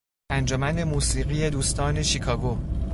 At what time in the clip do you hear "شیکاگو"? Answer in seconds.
2.03-2.57